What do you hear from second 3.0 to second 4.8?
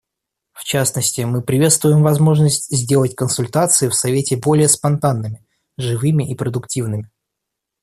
консультации в Совете более